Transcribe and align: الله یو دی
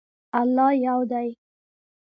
الله 0.39 0.69
یو 0.85 0.97
دی 1.11 1.29